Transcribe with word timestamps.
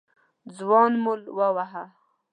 ځوان 0.57 0.91
مول 1.03 1.21
وواهه. 1.37 1.83